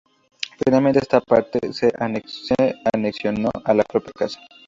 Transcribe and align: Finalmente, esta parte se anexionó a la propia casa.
Finalmente, 0.65 0.97
esta 0.97 1.21
parte 1.21 1.59
se 1.73 1.93
anexionó 1.95 3.51
a 3.63 3.71
la 3.75 3.83
propia 3.83 4.11
casa. 4.13 4.39